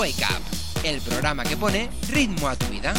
[0.00, 0.42] Wake Up,
[0.82, 2.94] el programa que pone ritmo a tu vida.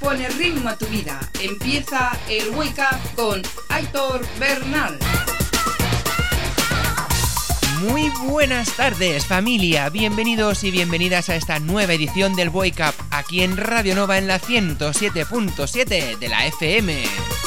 [0.00, 1.20] Pone ritmo a tu vida.
[1.40, 4.98] Empieza el Wake Up con Aitor Bernal.
[7.80, 13.42] Muy buenas tardes familia, bienvenidos y bienvenidas a esta nueva edición del Wake Up aquí
[13.42, 17.41] en Radio Nova en la 107.7 de la FM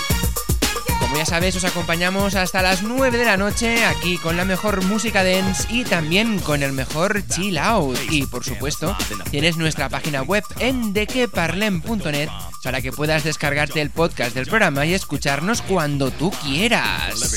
[1.15, 5.23] ya sabes, os acompañamos hasta las 9 de la noche aquí con la mejor música
[5.23, 7.97] dance y también con el mejor chill out.
[8.09, 8.95] Y por supuesto,
[9.31, 12.29] tienes nuestra página web en dequeparlem.net
[12.63, 17.35] para que puedas descargarte el podcast del programa y escucharnos cuando tú quieras.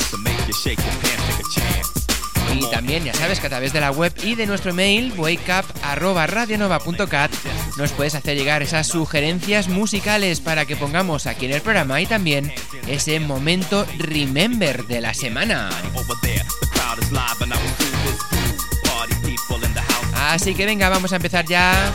[2.55, 7.31] Y también ya sabes que a través de la web y de nuestro mail wakeup.radionova.cat
[7.79, 12.07] nos puedes hacer llegar esas sugerencias musicales para que pongamos aquí en el programa y
[12.07, 12.53] también
[12.89, 15.71] ese momento remember de la semana.
[20.29, 21.95] Así que venga, vamos a empezar ya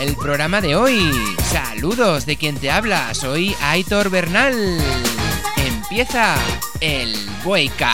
[0.00, 1.12] el programa de hoy.
[1.50, 4.78] Saludos de quien te habla, soy Aitor Bernal.
[5.58, 6.34] Empieza
[6.80, 7.14] el
[7.44, 7.84] Wake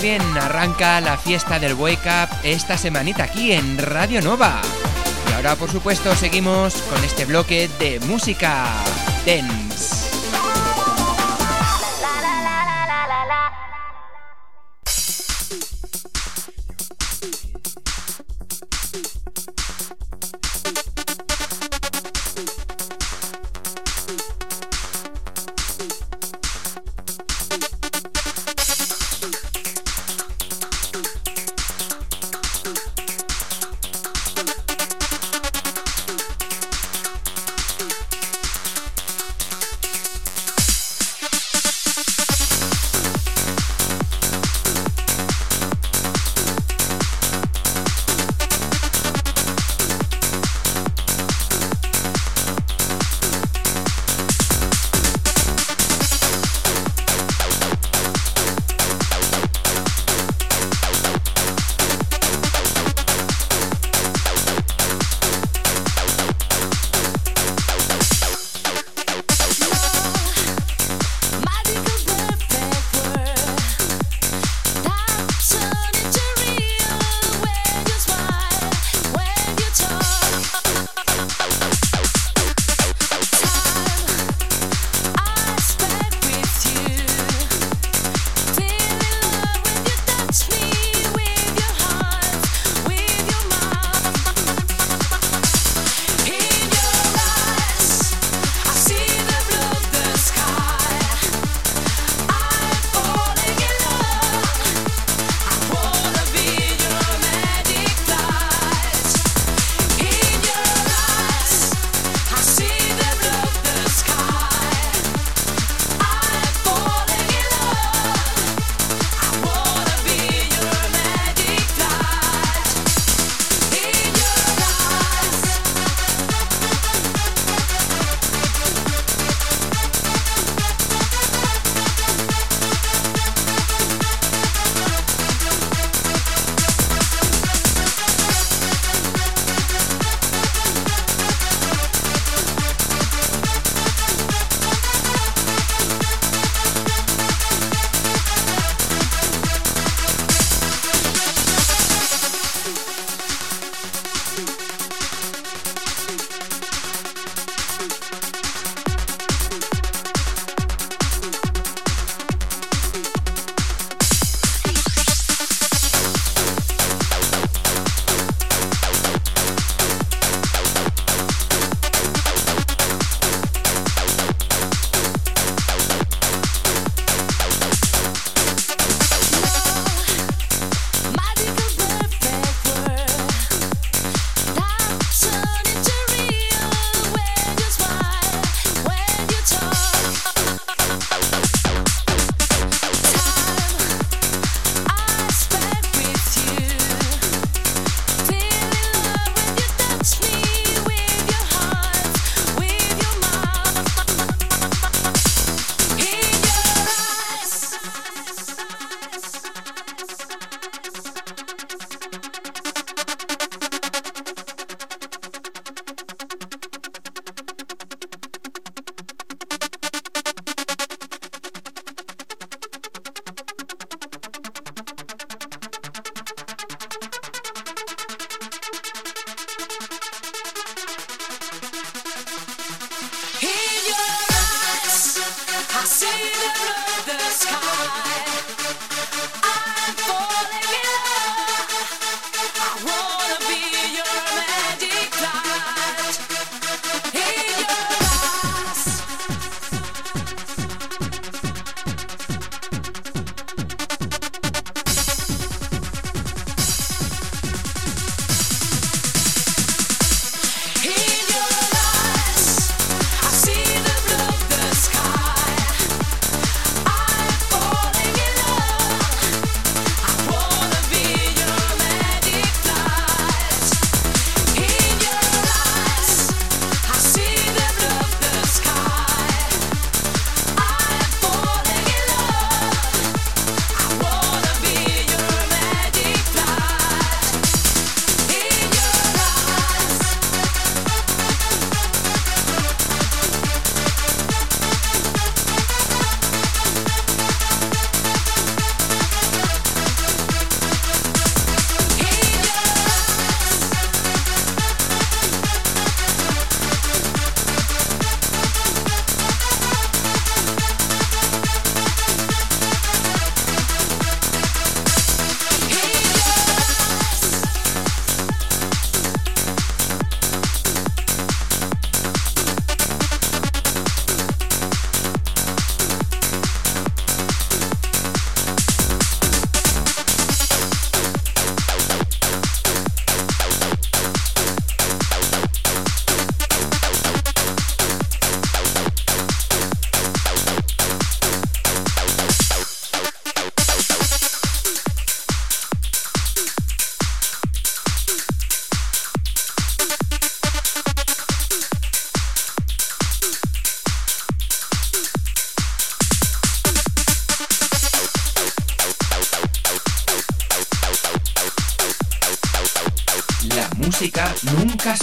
[0.00, 4.60] bien, arranca la fiesta del Wake Up esta semanita aquí en Radio Nova.
[5.28, 8.66] Y ahora, por supuesto, seguimos con este bloque de música
[9.26, 9.63] dance.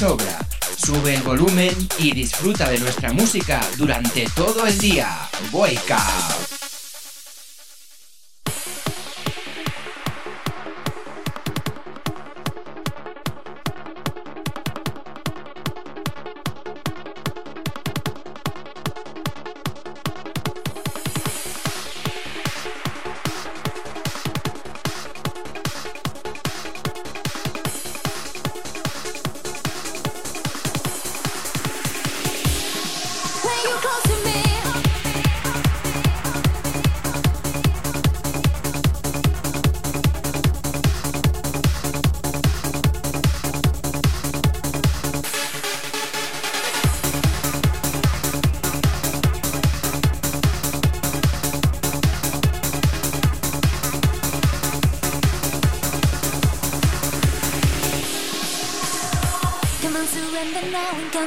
[0.02, 0.40] Sobra.
[0.84, 5.30] Sube el volumen y disfruta de nuestra música durante todo el día.
[5.52, 6.51] Wake.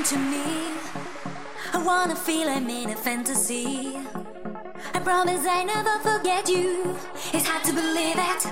[0.05, 0.45] to me.
[1.73, 3.97] I wanna feel I'm in a fantasy.
[4.93, 6.95] I promise I never forget you.
[7.33, 8.43] It's hard to believe it.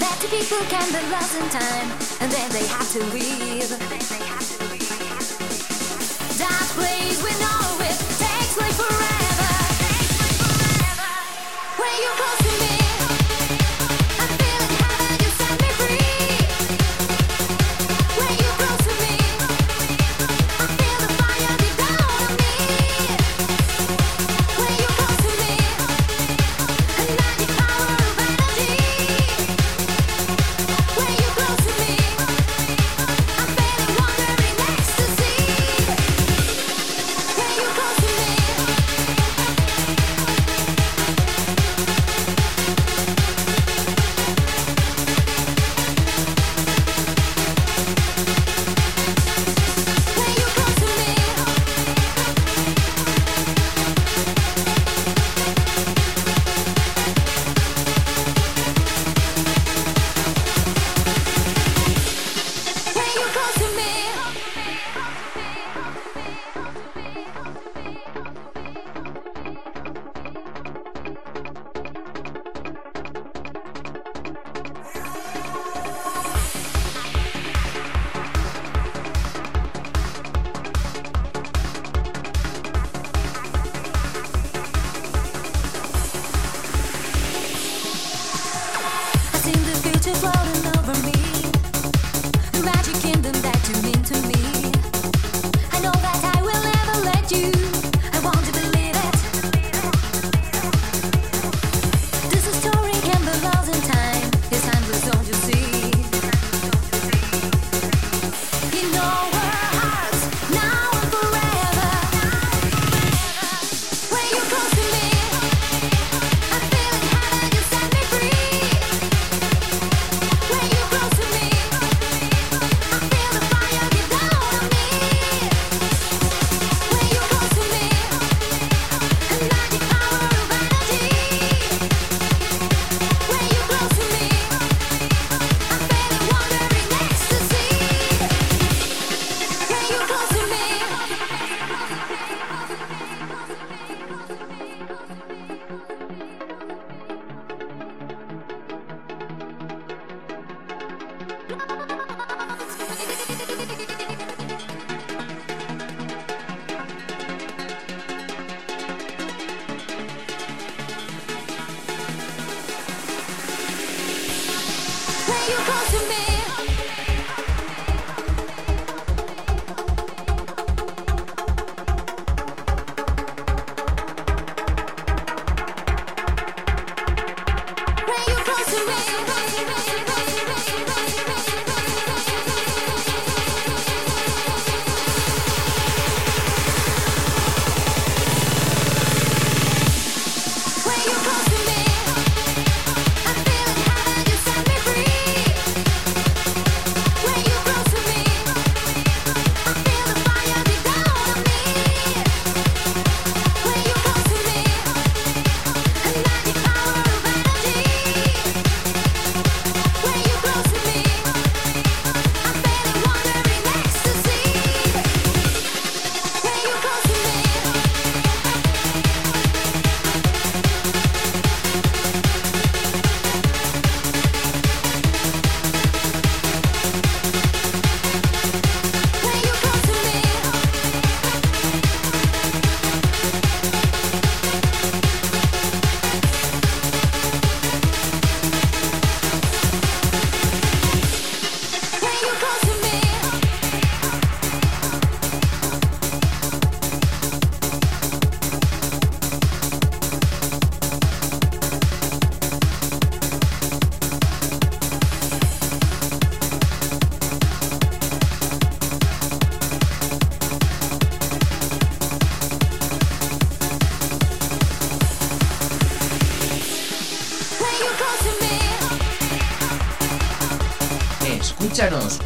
[0.00, 1.90] That two people can be lost in time,
[2.20, 3.70] and then they have to leave.
[6.42, 9.52] That place we know it takes like forever.
[11.78, 12.39] When you close.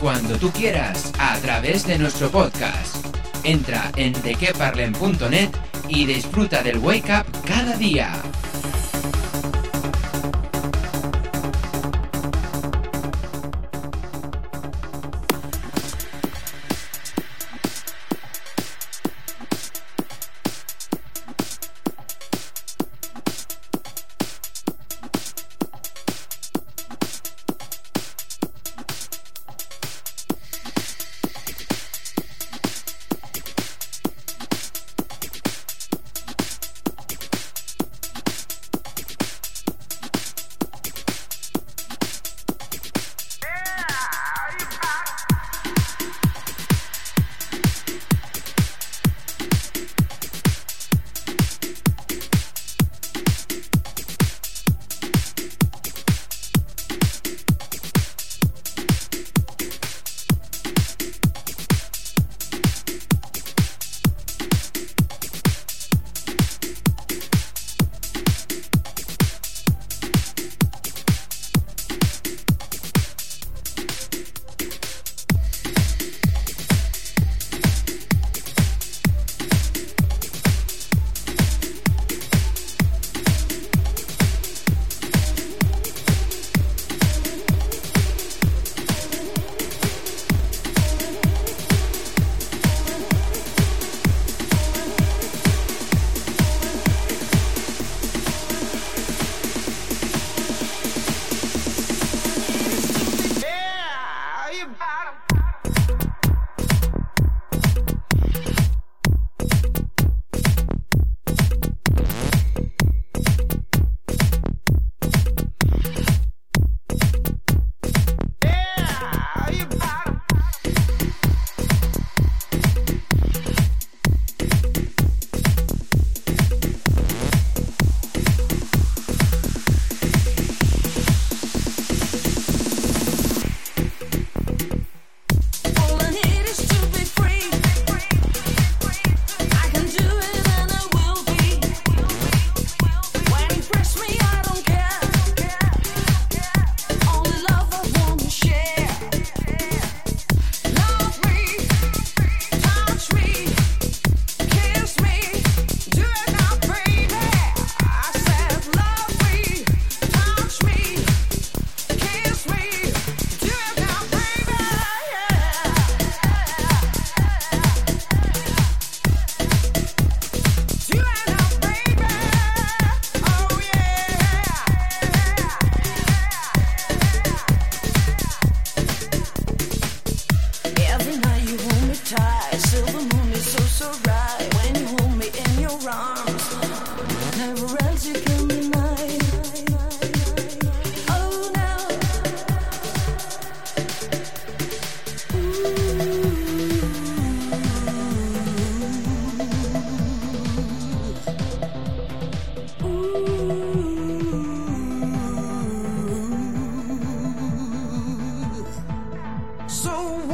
[0.05, 3.07] Cuando tú quieras a través de nuestro podcast.
[3.43, 5.49] Entra en dequeparlen.net
[5.89, 8.13] y disfruta del Wake Up cada día.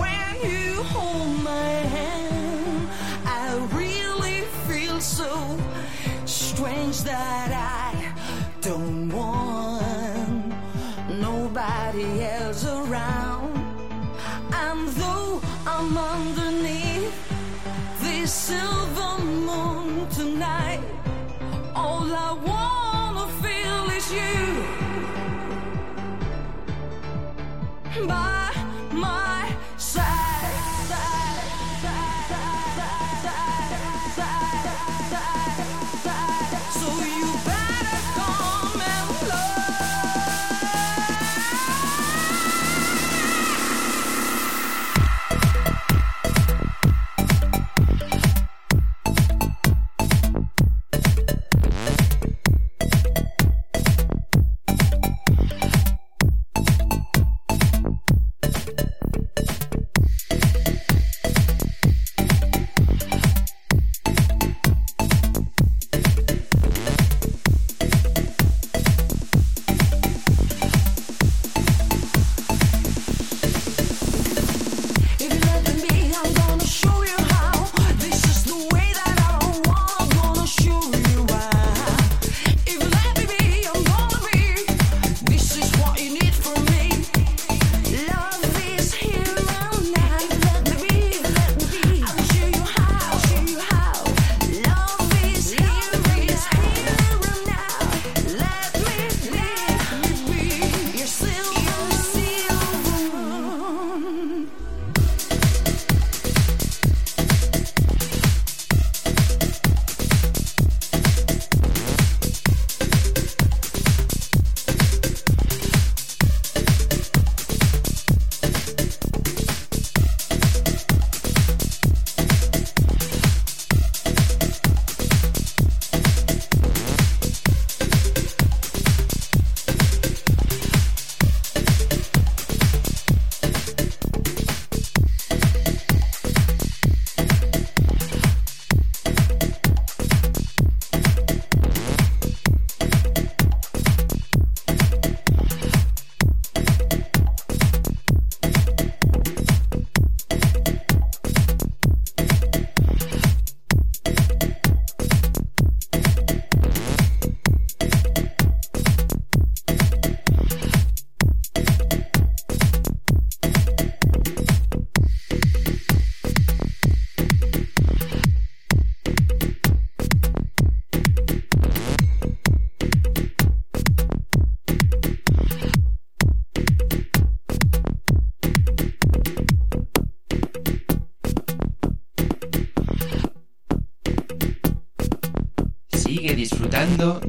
[0.01, 2.89] when you hold my hand.
[3.27, 5.59] I really feel so
[6.25, 8.13] strange that I
[8.61, 10.53] don't want
[11.09, 13.57] nobody else around.
[14.53, 17.15] And though I'm underneath
[18.01, 18.80] this silver.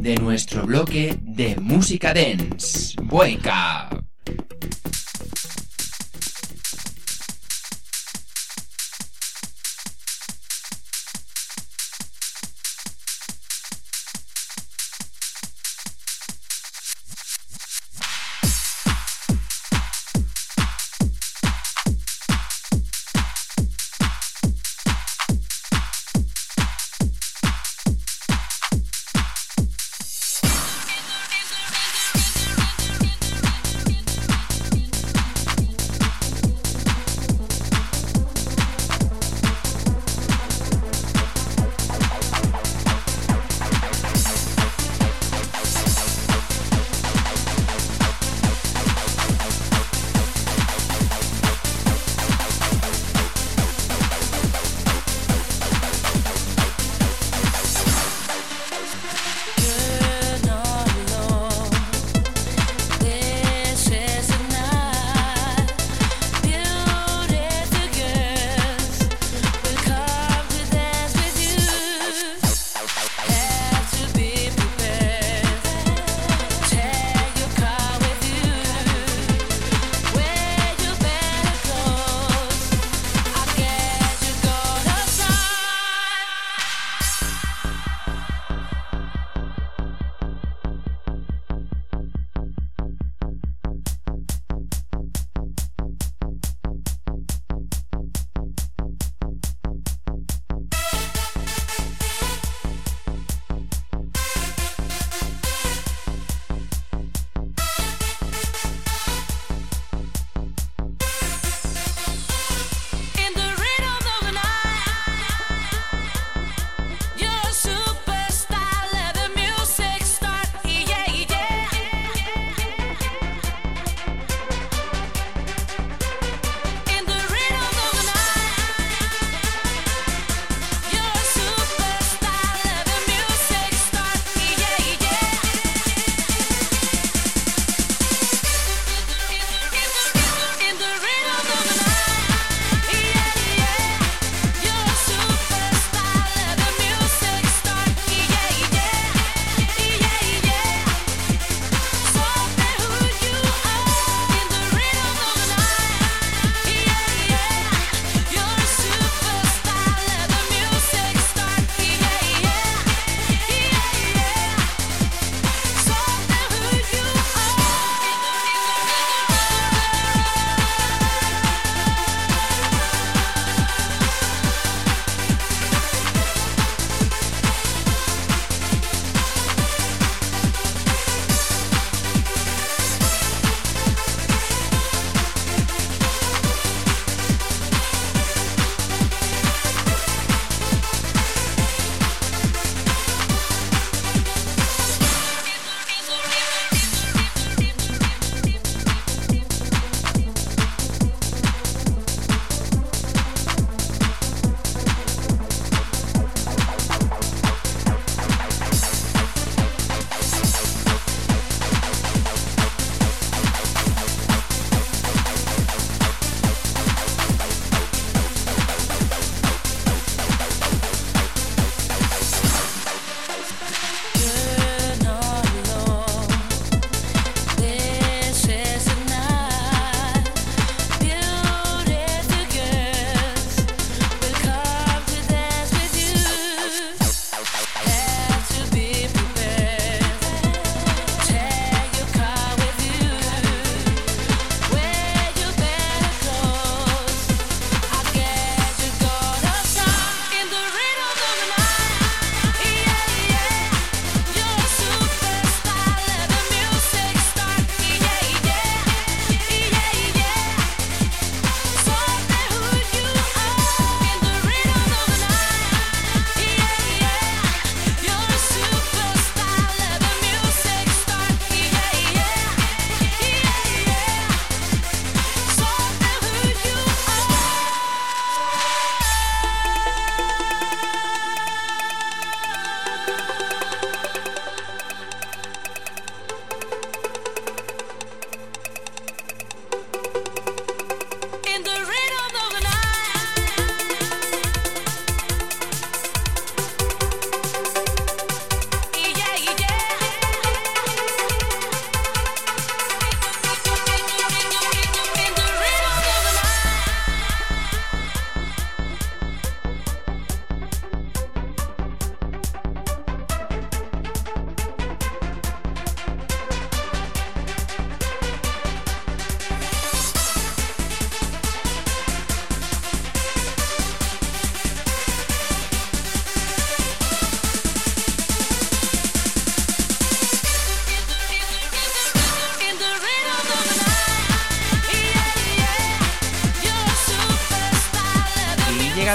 [0.01, 2.95] De nuestro bloque de música dance.
[3.09, 3.90] Wake.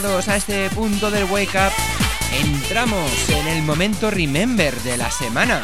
[0.05, 1.73] A este punto del Wake Up,
[2.31, 5.63] entramos en el momento Remember de la semana.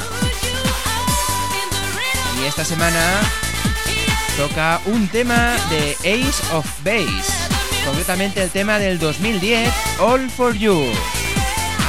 [2.40, 3.20] Y esta semana
[4.38, 7.30] toca un tema de Ace of Base,
[7.84, 10.82] concretamente el tema del 2010, All for You.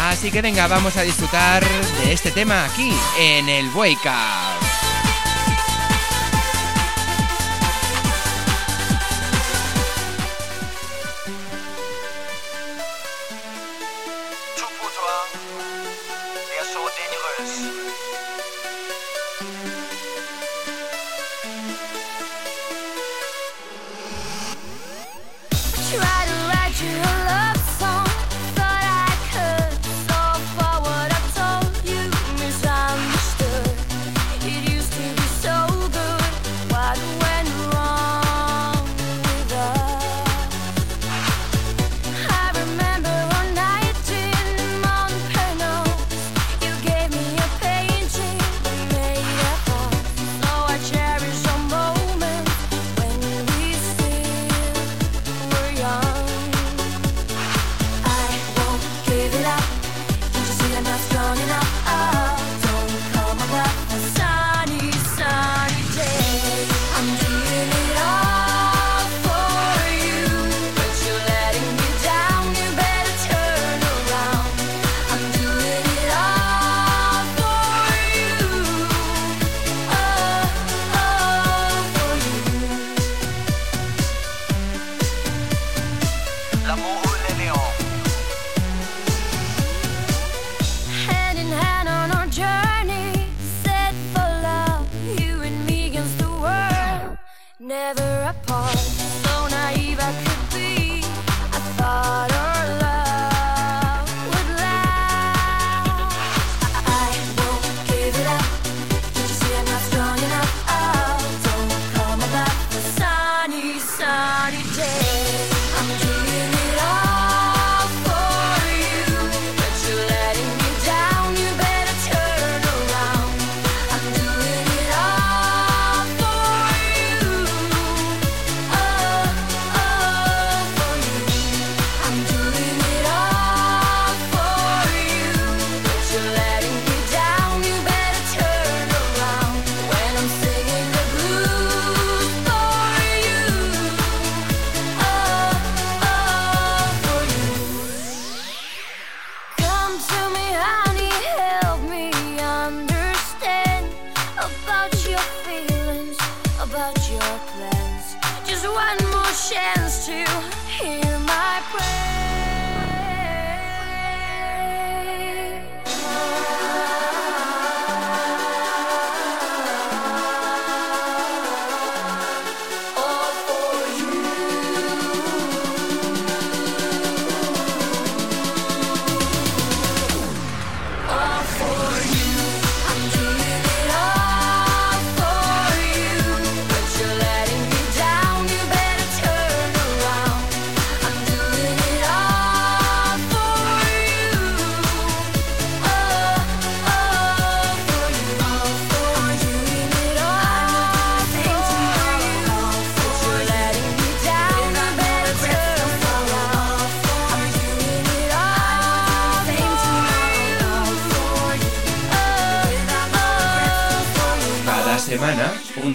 [0.01, 1.63] Así que venga, vamos a disfrutar
[2.03, 4.52] de este tema aquí en el Wake Up.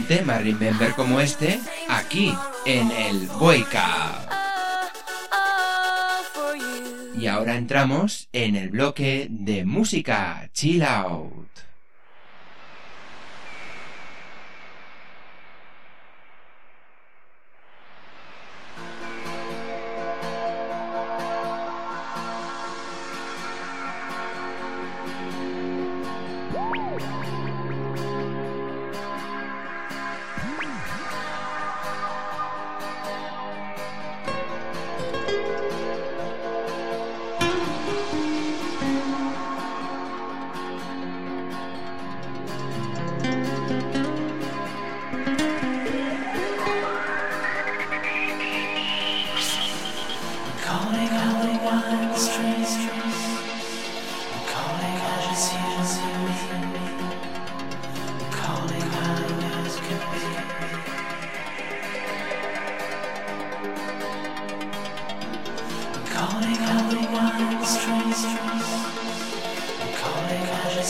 [0.06, 2.34] Tema Remember como este aquí
[2.66, 4.26] en el Boica.
[7.18, 11.47] Y ahora entramos en el bloque de música Chill Out.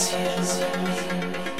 [0.01, 0.13] It's
[0.61, 1.58] you.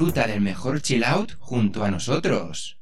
[0.00, 2.79] Disfruta del mejor chill out junto a nosotros.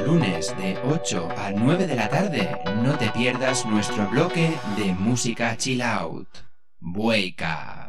[0.00, 5.56] Lunes de 8 a 9 de la tarde no te pierdas nuestro bloque de música
[5.56, 6.28] chill out.
[6.80, 7.81] Wake.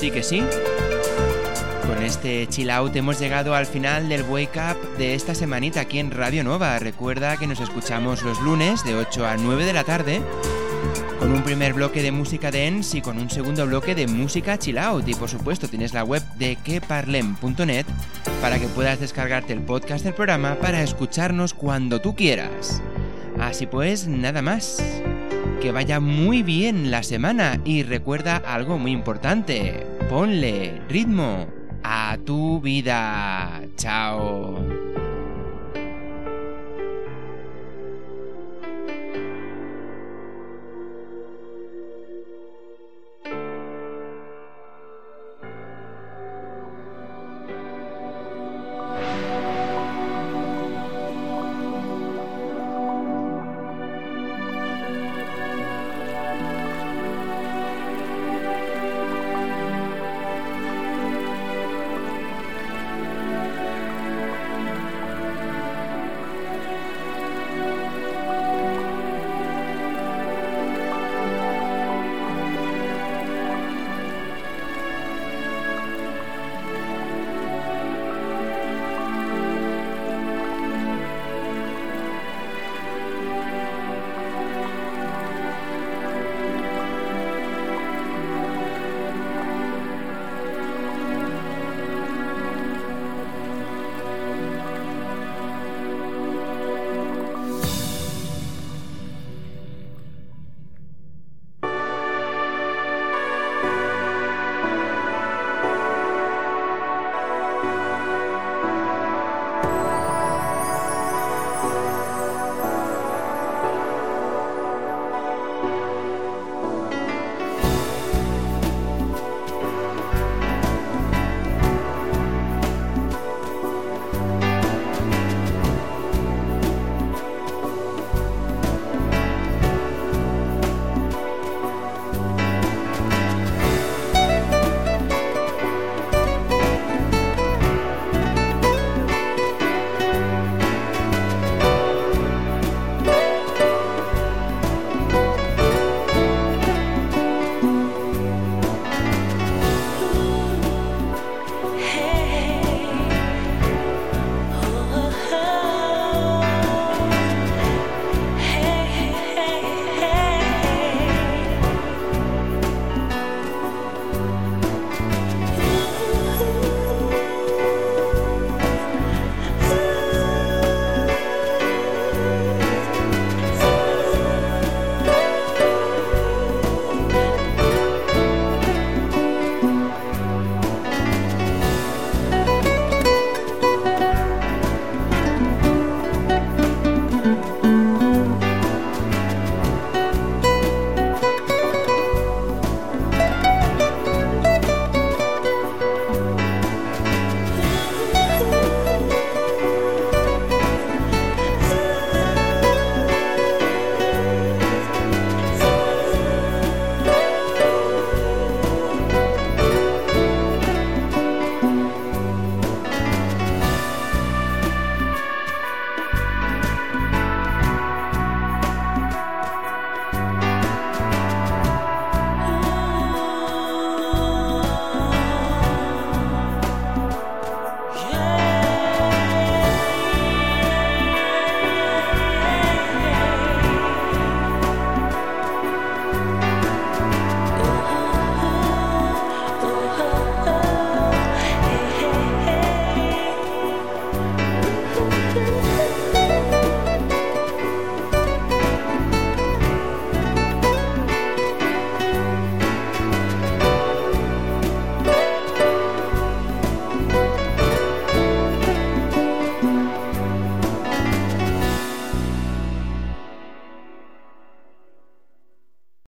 [0.00, 0.42] Sí que sí.
[1.86, 5.98] Con este chill out hemos llegado al final del Wake Up de esta semanita aquí
[5.98, 6.78] en Radio Nova.
[6.78, 10.22] Recuerda que nos escuchamos los lunes de 8 a 9 de la tarde
[11.18, 14.78] con un primer bloque de música dance y con un segundo bloque de música chill
[14.78, 15.06] out.
[15.06, 17.84] Y por supuesto tienes la web de queparlem.net
[18.40, 22.80] para que puedas descargarte el podcast del programa para escucharnos cuando tú quieras.
[23.38, 24.82] Así pues, nada más.
[25.60, 29.89] Que vaya muy bien la semana y recuerda algo muy importante.
[30.10, 31.46] Ponle ritmo
[31.84, 33.62] a tu vida.
[33.76, 34.59] Chao.